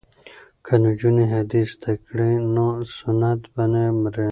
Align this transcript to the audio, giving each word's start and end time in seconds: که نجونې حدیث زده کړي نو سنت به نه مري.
که 0.65 0.73
نجونې 0.83 1.25
حدیث 1.33 1.69
زده 1.77 1.93
کړي 2.05 2.31
نو 2.53 2.65
سنت 2.97 3.41
به 3.53 3.63
نه 3.71 3.83
مري. 3.99 4.19